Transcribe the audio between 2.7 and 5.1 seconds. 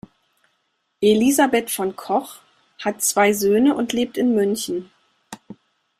hat zwei Söhne und lebt in München.